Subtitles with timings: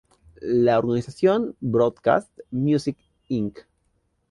[0.41, 3.67] La organización Broadcast Music, Inc.